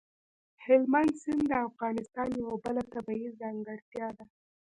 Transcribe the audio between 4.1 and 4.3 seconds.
ده.